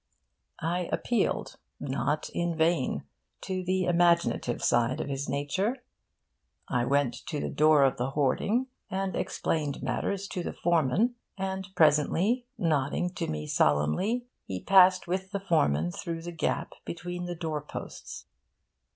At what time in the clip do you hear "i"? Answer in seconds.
0.63-0.89, 6.67-6.85